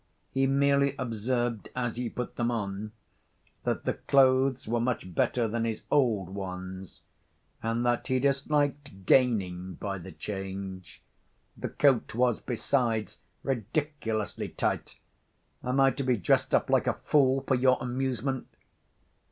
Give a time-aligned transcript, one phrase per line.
[0.31, 2.91] He merely observed, as he put them on,
[3.65, 7.01] that the clothes were much better than his old ones,
[7.61, 11.03] and that he disliked "gaining by the change."
[11.55, 14.97] The coat was, besides, "ridiculously tight.
[15.63, 17.41] Am I to be dressed up like a fool...
[17.45, 18.47] for your amusement?"